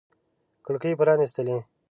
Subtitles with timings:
[0.65, 1.57] کړکۍ پرانیستلي